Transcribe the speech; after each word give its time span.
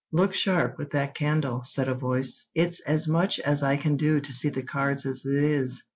"Look 0.11 0.33
sharp 0.33 0.79
with 0.79 0.89
that 0.93 1.13
candle," 1.13 1.63
said 1.63 1.87
a 1.87 1.93
voice; 1.93 2.47
"it's 2.55 2.79
as 2.87 3.07
much 3.07 3.39
as 3.41 3.61
I 3.61 3.77
can 3.77 3.97
do 3.97 4.19
to 4.19 4.33
see 4.33 4.49
the 4.49 4.63
cards 4.63 5.05
as 5.05 5.23
it 5.23 5.35
is. 5.43 5.83